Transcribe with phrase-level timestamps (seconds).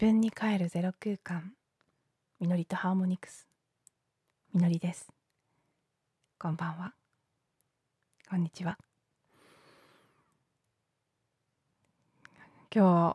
[0.00, 1.52] 自分に帰るゼロ空間。
[2.40, 3.46] みのりとハーモニクス。
[4.54, 5.12] みのりです。
[6.38, 6.94] こんばんは。
[8.30, 8.78] こんにちは。
[12.74, 13.14] 今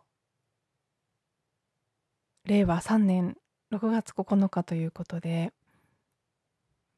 [2.45, 3.35] 日令和3年
[3.73, 5.53] 6月9日ということで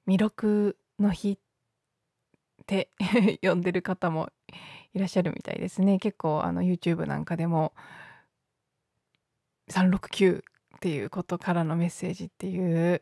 [0.05, 2.89] 弥勒の日って
[3.41, 4.27] 呼んでる方も
[4.93, 5.97] いらっしゃるみたいですね。
[5.97, 7.73] 結構あの YouTube なんかでも
[9.69, 13.01] 369っていうことからのメッセージっていう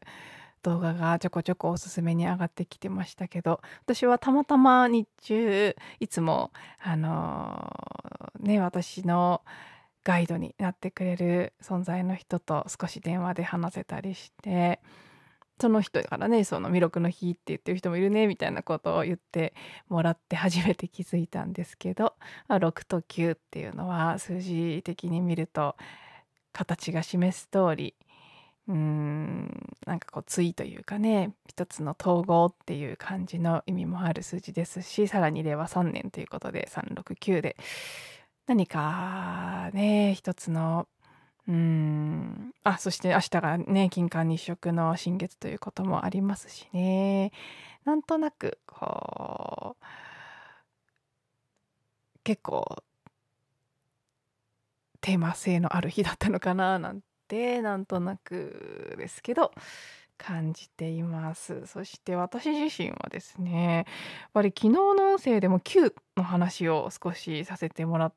[0.64, 6.52] 動画がちょこちょこおすすめに上がってきてましたけど私はたまたま日中いつも
[6.82, 9.42] あのー、ね私の
[10.04, 14.80] ガイドになってくれる存在の人と少し電話で話せたりして
[15.60, 19.54] その人からねその弥勒の日って言ってる人もいるねみたいなことを言って
[19.88, 22.14] もらって初めて気づいたんですけど
[22.50, 25.76] 6と9っていうのは数字的に見ると
[26.56, 27.96] 形が示す通り
[28.70, 37.58] うーんなんかこう対というかね一つの統合っていう感じの意味もある数字ですしさらに令和3年ということで369で
[38.48, 40.88] 何かね一つの
[41.48, 47.32] うーんあそして明日がね金環日食の新月ということもありますしね。
[47.84, 49.86] なんとなくこう
[52.24, 52.84] 結構
[55.06, 59.52] テーマ性のある日だったのかななんてなんとなくですけど
[60.18, 61.68] 感じています。
[61.68, 63.86] そして私自身はですね
[64.22, 68.14] やっぱり昨日の音声でも9の話を少しさせてもらっ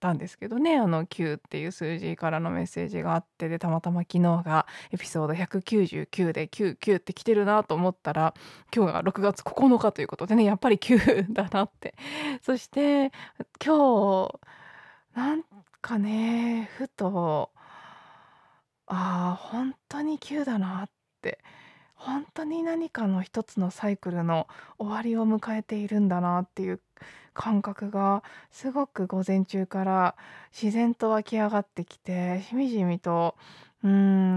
[0.00, 0.78] たんですけどね。
[0.78, 8.32] あの9っていう数字からのメッセージがあってでたまたま昨日がエピソード199で99って来てるなと思ったら
[8.74, 11.94] 今日が6月9日ということでねやっぱり9だなって。
[12.40, 13.12] そして
[13.62, 14.40] 今日
[15.14, 15.44] なん
[15.92, 17.50] かねふと
[18.86, 21.38] ああ本当に急だなって
[21.94, 24.48] 本当に何かの一つのサイクルの
[24.78, 26.80] 終わりを迎えているんだなっていう
[27.34, 30.16] 感覚がすごく午前中から
[30.50, 33.36] 自然と湧き上がってきてしみじみと
[33.84, 33.90] うー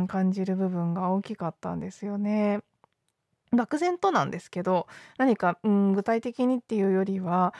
[0.03, 2.59] ん感じる部分が大きかったんですよね。
[3.51, 4.87] 漠然となんですけど
[5.17, 7.53] 何かうん具体的にっていうよりは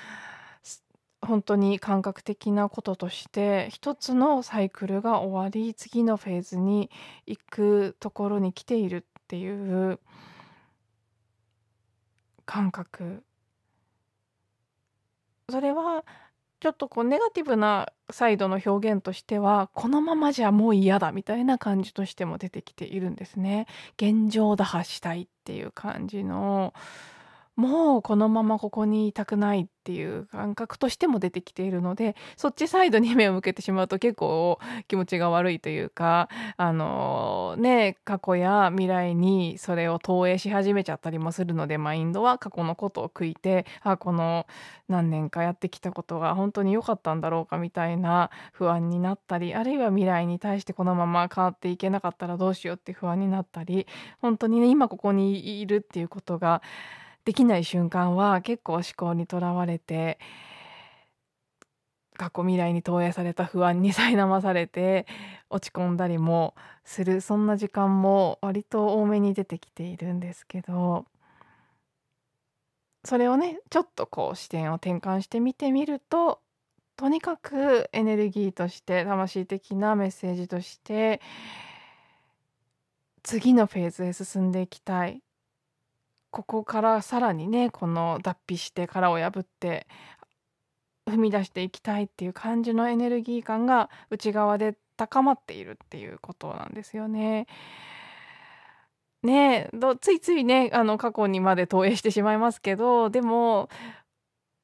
[1.22, 6.90] 本当に感覚的なこととして一つのサイクルが終わり次のフェーズに
[7.26, 10.00] 行くところに来ているっていう
[12.46, 13.24] 感覚
[15.50, 16.04] それは
[16.60, 23.68] ちょっとこうネガティブなサイドの表現としてはこのままじゃもう嫌だみたいな感じとしても出てきているんですね。
[23.98, 26.74] 現状打破したいっていう感じの
[27.56, 36.28] もうこのままここにいたくないっていう感覚としても出てきているのでそっちサイドに目を向けてしまうと結構気持ちが悪いというか
[36.58, 44.48] あのね過去や未来にそれを投影し始めちゃったりもするのでマインドは過去のことを悔いてあこの
[44.90, 53.88] 何年かやってきたことが本当に良かったんだろうかみたいな不安になったりあるいは未来に対してこのまま変わっていけなかったらどうしようって不安になったり
[54.20, 56.62] 本当にね今ここにいるっていうことが
[57.26, 60.20] できない瞬間は結構思考にとらわれて
[62.18, 65.06] 過去未来に投影された不安に苛まされて
[65.50, 66.56] 落ち込んだりも
[66.86, 67.20] する。
[67.22, 71.06] そんな時間も割と多めに出てきているんですけど
[73.04, 76.42] それをねちょっとこう視点を転換してみてみると
[76.96, 81.22] とにかくエネルギーとして魂的なメッセージとして
[83.24, 85.25] 次のフェーズへ進んでいきたい。
[86.36, 89.88] ここからさらにねこの脱皮して殻を破って
[91.08, 97.48] 踏み出していきたいっていう感じのエネルギー感が内側で高まっているっていうことなんですよね。
[99.24, 103.70] ねどついついねあの過去にまで投影してしまいますけどでも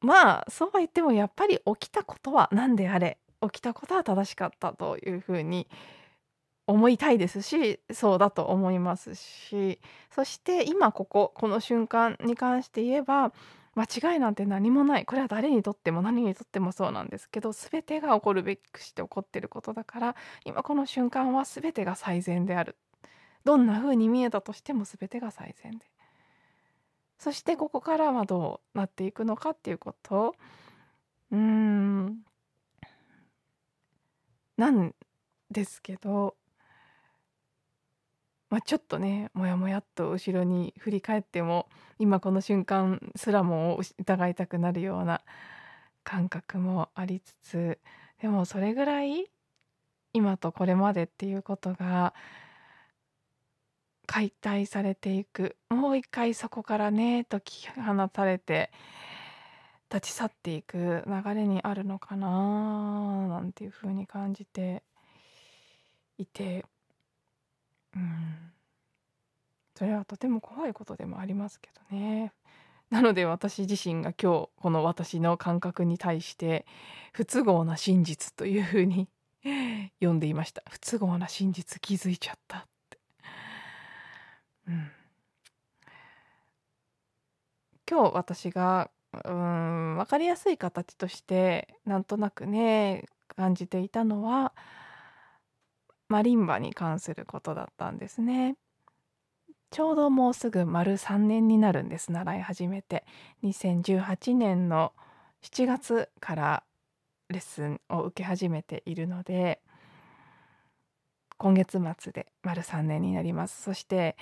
[0.01, 5.69] まあそうは言ってもやっぱり起きたことは何であれ起きたことは正しかったというふうに
[6.71, 9.79] 思いたいですしそうだと思いますし。
[10.09, 13.31] そして今こここの瞬間に関して言えば
[13.75, 15.05] 間違いなんて何もない。
[15.05, 20.15] これは誰にとっても何にとってもそうなんですけど全てが起こるべくして起こってることだから
[20.45, 22.75] 今この瞬間は全てが最善である。
[23.45, 25.85] どんな風に見えたとしても全てが最善で。
[27.17, 30.35] そしてここからはどうなっていくのかっていうこと。
[31.31, 32.23] うーん。
[34.57, 34.93] なん
[35.49, 36.35] ですけど
[38.51, 41.69] まあ、ちょっとねもやもやっと後ろに振り返っても
[41.99, 45.21] 今この瞬間すらも疑いたくなるような
[46.03, 47.79] 感覚もありつつ
[48.21, 49.31] でもそれぐらい
[50.11, 52.13] 今とこれまでっていうことが
[54.05, 58.69] 解体されていくもう一回そこからね解き放たれて
[59.89, 62.27] 立ち去っていく流れにあるのかな
[63.29, 64.83] なんていうふうに感じて
[66.17, 66.65] いて
[67.95, 68.51] うん。
[69.75, 72.33] それはとても怖いことでもありますけどね。
[72.89, 76.65] なので私自身が今日この私の感覚に対して
[77.13, 79.07] 不都合な真実というふうに
[79.99, 80.61] 読んでいました。
[80.69, 82.97] 不都合な真実気づいちゃったって、
[84.67, 84.91] うん、
[87.89, 88.91] 今日私が
[89.25, 93.05] うん分かりやすい形としてなんとなくね
[93.35, 94.53] 感じていたのは
[96.11, 98.57] マリンバに関することだったんですね。
[99.69, 103.05] ちょうどもうすぐ丸3年になるんです習い始めて
[103.43, 104.91] 2018年の
[105.41, 106.63] 7月から
[107.29, 109.61] レッスンを受け始めているので
[111.37, 114.17] 今月末で丸3年になりますそして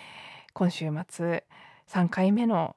[0.54, 1.44] 今週末
[1.90, 2.76] 3回目の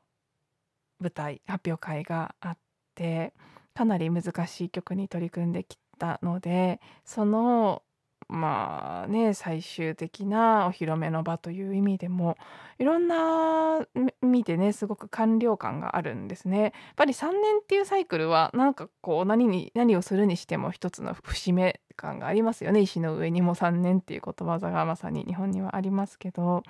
[0.99, 2.59] 舞台発表会があっ
[2.95, 3.35] て
[3.75, 7.83] かなり難しい曲に取り組んできたのでその
[8.29, 12.37] まあね最終的なお披露目の場という意味でも
[12.79, 13.87] いろんな
[14.23, 16.61] 意味でねすごく完了感があるんですね。
[16.63, 26.63] やっぱり3年っていうサイクルはなんかこう何に何をするにしても一つの節目感がありますよね石の上にも3年っていうことわざがまさに日本にはありますけど。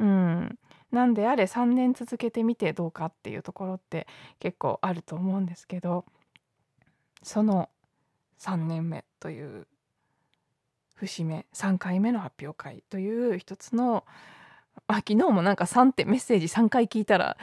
[0.00, 0.58] うん、
[0.90, 4.06] なんであれ3年続けてみてどうかっていうところって
[4.38, 6.04] 結構あると思うんですけど
[7.22, 7.68] その
[8.38, 9.66] 3年目という
[10.94, 14.04] 節目3回目の発表会という一つの
[14.86, 17.36] あ昨日もなんか3ってメッセージ3回聞いたら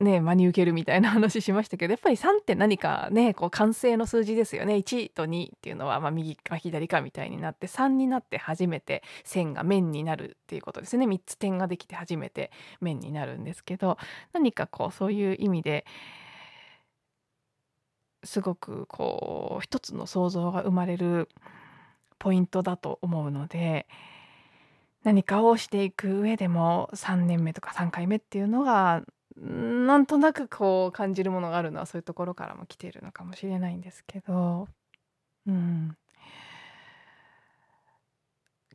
[0.00, 4.74] ね真に受けるみたいな話しましたけどやっぱり3って何かねこう完成の数字ですよね。
[4.76, 11.06] 1と2っていうのはまあ右か左かみたいになって3になって初めて線が面になるっていうことですね。
[11.06, 12.50] 3つ点ができて初めて
[12.80, 13.96] 面になるんですけど
[14.32, 15.84] 何かこうそういう意味で
[18.24, 21.28] すごくこう一つの想像が生まれる
[22.22, 23.88] ポイントだと思うので
[25.02, 29.02] 何かをしていく上でも3年目とか3回目っていうのが
[29.36, 34.68] なんとなくこう感じるものがあるのはそういうところからも来ているのかもしれないんですけど、
[35.48, 35.96] うん、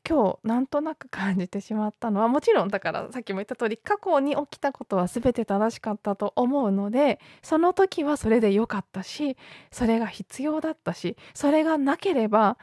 [0.08, 9.38] 今日なんとなく感じてしまったのはもちろんだからさっきも言った通り過去に起きたことは全て正しかったと思うのでその時はそれで良かったし
[9.72, 12.58] それが必要だったしそれがなければ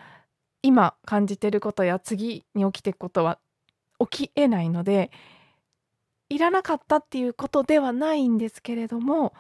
[0.65, 3.39] 今感じてることや次に起きていくことは
[4.11, 5.11] 起きえないので
[6.31, 9.35] いらなかったっていうことではないんですけれども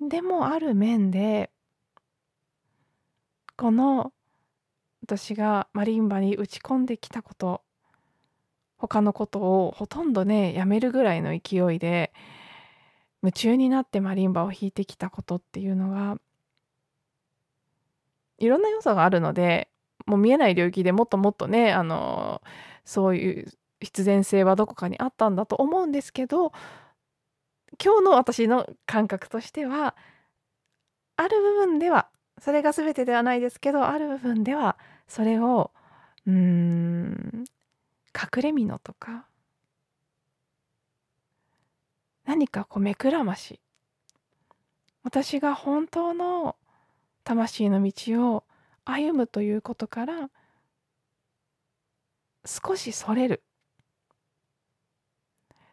[0.00, 1.50] でもある面で
[3.58, 4.14] この
[5.02, 7.60] 私がマリンバに打ち込んできたこと
[8.78, 12.10] 他のことをほとんどねやめるぐらいの勢いで
[13.22, 16.16] 夢中になってマリンバを弾いてきたことっていうのが
[18.38, 19.68] いろんな要素があるので
[20.06, 22.42] もう見えない領域でもっともっとねあの
[22.84, 26.52] そういう必然性はどこかにあったんだと思うんですけど
[27.82, 29.96] 今日の私の感覚としては
[31.16, 34.76] ある部分ではそれが全てではないですけどある部分では
[35.08, 35.70] それを
[36.26, 37.44] うーん
[38.14, 39.26] 隠れ蓑とか
[42.24, 43.60] 何かこう目くらまし
[45.02, 46.56] 私が本当の
[47.24, 48.44] 魂の道を
[48.84, 50.30] 歩むということから
[52.44, 53.42] 少しそれる。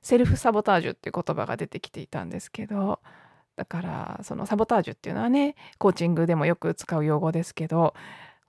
[0.02, 3.00] セルフサボタージュっていう言葉が出てきていたんですけど
[3.56, 7.94] だからそのサボタージュっていうのはねコーチングでもよく使う用語ですけど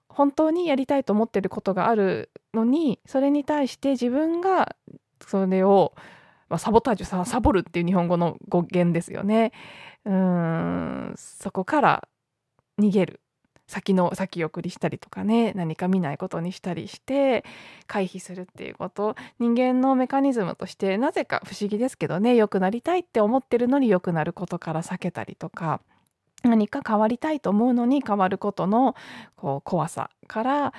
[0.08, 4.76] 本当にやりたいと思ってることがあるのにそれに対して自分が
[5.26, 5.94] それを、
[6.48, 9.52] まあ、サボタージュさサボるっていう日本語の語源ですよね。
[10.04, 12.08] うんそこから
[12.78, 13.21] 逃げる。
[13.72, 17.42] 先の先送りしたりとかね何か見ないことにしたりして
[17.86, 19.16] 回避するっていうこと。
[19.38, 25.80] 人間のメカニズムとしてなぜか不思議ですけどね良くなりたいって思ってるのに良くなることから避けたりとか
[26.42, 28.94] 何か変わりたいと思うのに変わることの
[29.36, 30.74] こう怖さから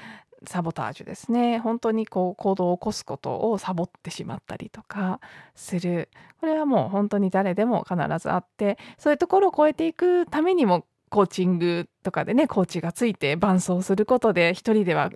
[0.46, 1.58] サボタージュですね。
[1.58, 5.20] 本当にこう行動を起こすことをサボってしまったりとか
[5.56, 6.10] する。
[6.40, 15.12] これはもう本当に誰でも必ずあってそういうところを超えていくためにもコーチングとかでねコーチがついて伴走することで一人では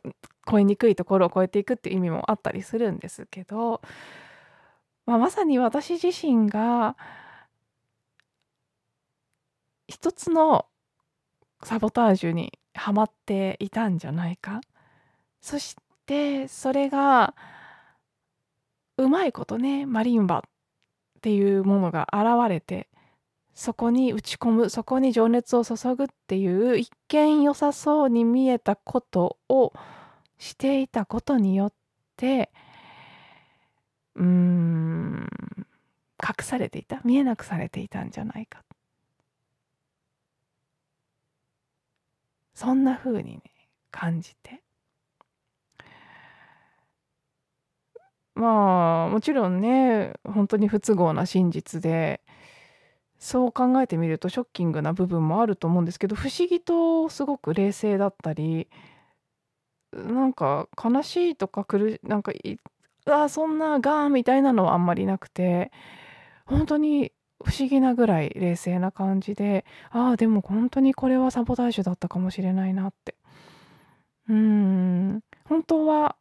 [0.47, 3.81] 超えにくいところを超えていくっていう意味もあったりするんですけど、
[5.07, 6.95] まあ、まさに私自身が
[9.87, 10.67] 一つの
[11.63, 14.61] サボタージュにはまっていたんじゃないか。
[15.41, 15.75] そし
[16.05, 17.33] でそれが
[18.97, 20.41] うまいことねマリンバっ
[21.21, 22.87] ていうものが現れて
[23.57, 29.73] そこに打ち込むそこに情熱を注ぐっていう一見良さそうに見えたことを
[30.37, 31.73] していたことによっ
[32.17, 32.51] て
[34.15, 35.27] うーん
[36.21, 38.63] 隠されていた見えなくされていたんじゃないか。
[42.53, 43.41] そんな風にね
[43.91, 44.61] 感じて。
[48.35, 52.21] まあもちろんね本当に不都合な真実で
[53.19, 58.67] そう考えてみるとショッキングな部分もあると思うんですけど不思議とすごく冷静だったり
[59.93, 62.57] なんか悲しいとか苦なんかい
[63.05, 65.71] あそんなガーンみたいなのはあんまりなくて
[66.45, 67.11] 本当に
[67.43, 73.15] 不思議なぐらい冷静な感じでああでも本当にこれはサボタージュだったかもしれないなって。
[74.29, 75.21] うん。
[75.45, 76.15] 本当は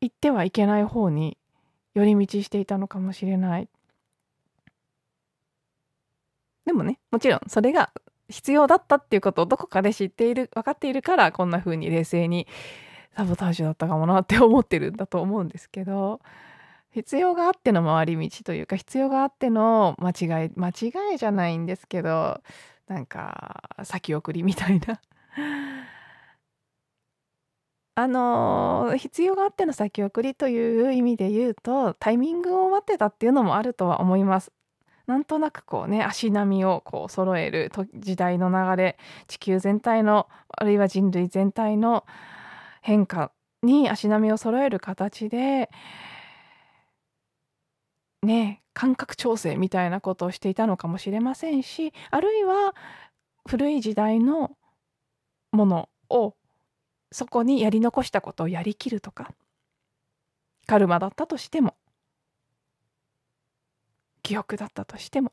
[0.00, 1.38] 行ってはいけない方に
[1.94, 3.68] 寄り道していたのかもしれない。
[6.66, 7.90] でもねもちろんそれが
[8.28, 12.46] 必要だったっていうことをどこかで知っている分かっているからこんな風に冷静に
[13.16, 16.20] サボタージュだったかもなって思ってるんだと思うんですけど
[16.90, 22.40] 必要があっての回り道というか必要があっての間違い間違いじゃないんですけど
[22.88, 25.00] なんか先送りみたいな
[27.98, 34.52] あの必要があっての先送りという意味で言うとタイミングを待ってたっていうのもあるとは思います。
[35.06, 38.98] なんとなくこうね足並みをこう揃える時代の流れ
[39.28, 42.04] 地球全体のあるいは人類全体の
[42.82, 43.32] 変化
[43.62, 45.70] に足並みを揃える形で
[48.22, 52.74] ね感覚調整みたいなことをしていたのかもしれませんしあるいは
[53.48, 54.56] 古い時代の
[55.52, 56.34] ものを
[57.12, 59.30] そこにやり残したことをやりきるとか
[60.66, 61.76] カルマだったとしても
[64.26, 65.30] 記憶だったとしても。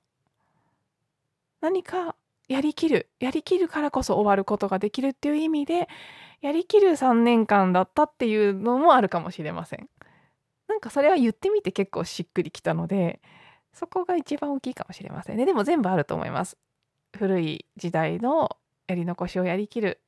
[1.62, 2.16] 何か
[2.48, 3.10] やりきる。
[3.20, 5.88] やりきるからこそ終わることができるっていう意味で
[6.42, 9.90] やりきる3年間だったっていうのもあるかもしれません。
[10.68, 13.20] なんかそれは言ってみて結構しっくりきたので
[13.74, 15.48] そこが一番大きいかもしれませんね。
[15.48, 16.58] でも全部あると思います。
[17.18, 20.02] 古い時代のやり残しをやりきる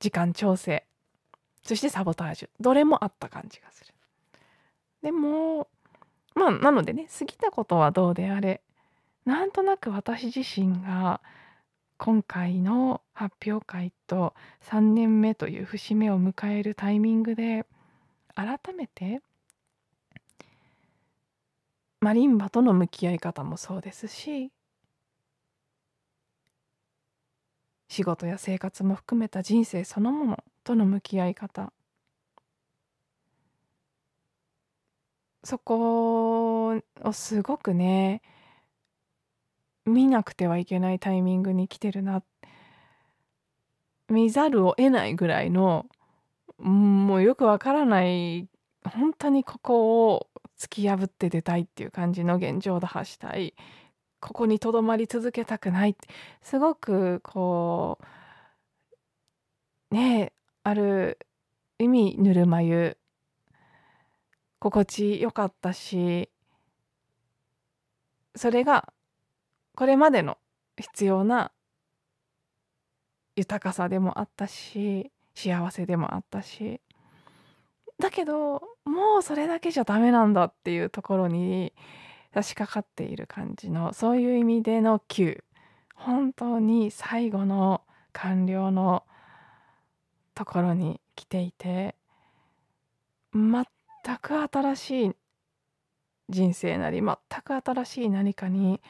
[0.00, 0.84] 時間調整。
[1.62, 2.48] そしてサボタージュ。
[2.58, 3.94] どれもあった感じがする。
[5.02, 5.68] でも
[6.34, 8.60] まあなのでね過ぎたことはどうであれ
[9.24, 11.20] なんとなく私自身が
[11.96, 14.34] 今回の発表会と
[14.68, 17.64] 3年目という節目を迎えるタイミングで
[18.34, 19.22] 改めて
[22.00, 24.50] マリンバとの向き合い方もそうですし
[27.88, 31.72] 仕事や生活も含めた人生そのものとの向き合い方
[35.44, 38.22] そこをすごくね
[39.86, 42.22] 見なくてはいけないタイミングに来てるな。
[44.08, 45.86] 見ざるを得ないぐらいの
[46.58, 48.48] もうよくわからない
[48.84, 53.54] 本当にここを突き破って出たいっていう感じの現状を打破したい。
[54.20, 55.90] ここにとどまり続けたくない。
[55.90, 56.08] って
[56.42, 57.98] すごくこ
[59.90, 60.32] うね
[60.62, 61.18] ある
[61.78, 62.96] 意味ぬるま湯。
[64.70, 66.30] 心地よかったし
[68.34, 68.92] それが
[69.76, 70.38] これまでの
[70.78, 71.52] 必要な
[73.36, 76.80] 豊かさでもあったし幸せでもあったし。
[78.00, 81.72] だけどもうそれだけじゃダメなんだっていうところに
[82.32, 85.44] 差し掛かっている感じのそういう意味での Q
[85.94, 89.04] 本当に最後の完了の
[90.34, 91.94] ところに来ていて
[93.32, 93.64] 全
[94.04, 95.12] 全く新しい
[96.28, 98.80] 人生なり全く新しい何かに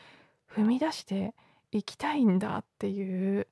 [0.52, 1.34] 踏み出して
[1.70, 3.46] いきたいんだっていう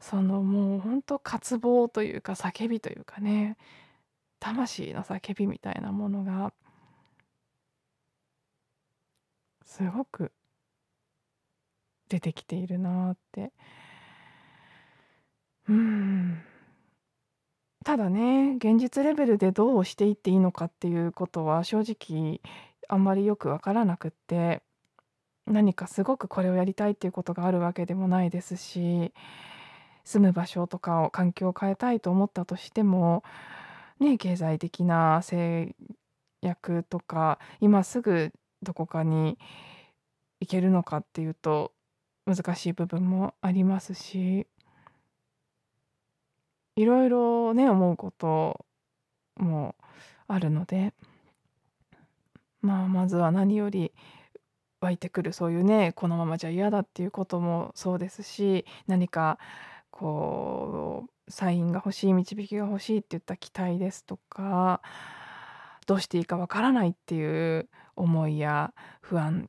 [0.00, 3.56] そのもうほんと渇望というか叫びというかね
[4.38, 6.52] 魂の叫びみたいなものが
[9.64, 10.32] すごく
[12.08, 13.52] 出てきているなって。
[15.68, 16.42] うん。
[17.88, 22.42] ただね現実レベルでどうしていっていいのかっていうことは正直
[22.86, 24.60] あんまりよく分からなくって
[25.46, 29.14] 何かすごくこれをやりたいっていうことがあるわけでもないですし
[30.04, 33.24] 住む場所とかを環境を変えたいと思ったとしても
[34.00, 35.74] ね経済的な制
[36.42, 39.38] 約とか今すぐどこかに
[40.42, 41.72] 行けるのかっていうと
[42.26, 44.46] 難しい部分もありますし。
[46.80, 48.64] いろいろね思うこと
[49.36, 49.74] も
[50.26, 50.94] あるので。
[52.60, 53.92] まあまずは何より
[54.80, 59.38] 湧いてくるそういうねこのままじゃ嫌だっていうこともそうですし何か
[59.90, 64.80] こうサインが欲しい導きが欲しいっていった期待ですとか
[65.86, 69.48] どうしていいかわからないっていう思いや不安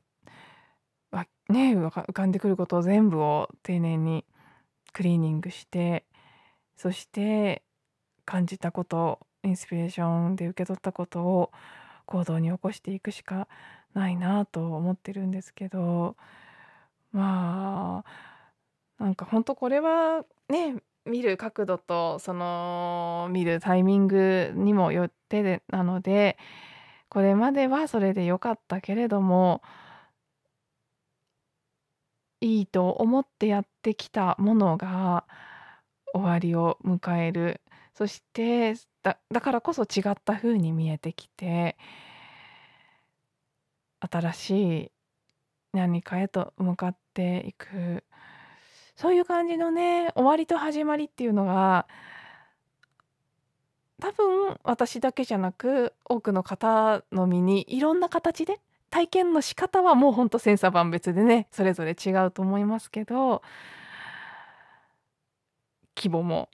[1.10, 4.24] はね浮かんでくることを全部を丁寧に
[4.92, 6.04] クリーニングして
[6.80, 7.62] そして
[8.24, 11.52] 感じたことインスピレーションで受け取ったことを
[12.06, 13.48] 行動に起こしていくしか
[13.92, 16.16] ないなと思ってるんですけど
[17.12, 18.02] ま
[18.98, 26.38] あなんか本当これはね見る角度とその見るタイミングにもよってでなので
[27.10, 29.60] これまではそれで良かったけれども
[32.40, 35.26] いいと思ってやってきたものが
[36.14, 37.60] 終わりを迎える。
[37.94, 41.76] そしてだだからこそ違った風に見えてきて
[44.00, 44.50] 新し
[44.84, 44.92] い
[45.72, 48.04] 何かへと向かっていく。
[48.96, 51.86] そういう感じのね終わりと始まりっていうのが
[54.00, 63.42] 多分私だけじゃなく多くの方の身にいろんな形で体験の仕方はもうほんと千差万別でねそれぞれ違うと思いますけど
[66.00, 66.48] 規模も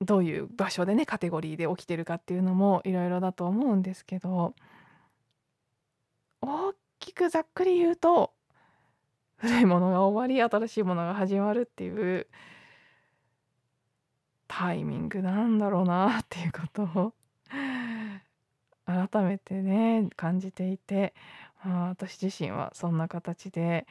[0.00, 4.54] どういう場所でねカテゴリーで起きてるかっていうのもいろいろだと思うんですけど
[6.40, 8.32] 大きくざっくり言うと
[9.36, 12.26] 古いものが終わり新しいものが始まるっていう
[14.46, 17.12] タイミングなんだろうなっていうことを
[18.86, 21.14] 改めてね感じていて、
[21.64, 23.86] まあ、私自身はそんな形で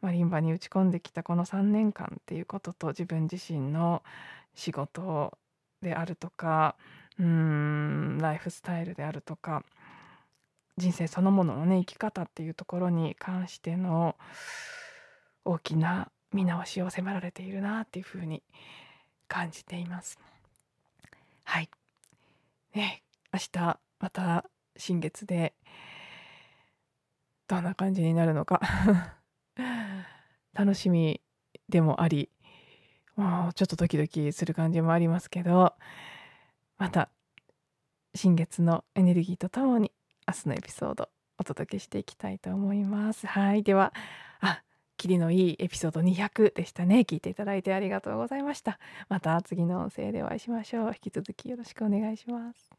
[0.00, 4.02] マリンバに打ち込んできたこの3年間っていうことと自分自身の
[4.54, 5.36] 仕事
[5.82, 6.76] であるとか
[7.18, 9.64] うーんライフスタイルであるとか
[10.76, 14.16] 人生そのもののね生き方っていうところに関しての
[15.44, 18.42] 大きな見直しを迫られているなっていうふうに
[19.28, 20.18] 感じています。
[21.44, 21.70] はい。
[22.74, 24.44] ね明日また
[24.76, 25.54] 新月で
[27.48, 28.60] どんな感じになるのか
[30.54, 31.20] 楽しみ
[31.68, 32.30] でもあり
[33.16, 35.74] もうちょっとドキドキする感じもありますけど
[36.78, 37.10] また
[38.14, 39.92] 新月のエネルギーとともに
[40.26, 43.26] 明日のエピソードお届けしていきたいと思います。
[43.26, 43.62] はい。
[43.62, 43.92] では、
[44.40, 44.62] あ、
[44.96, 47.00] キリのいいエピソード200でしたね。
[47.00, 48.78] 聞いていただいてありがとうございました。
[49.08, 50.88] また次の音声でお会いしましょう。
[50.88, 52.75] 引き続きよろしくお願いします。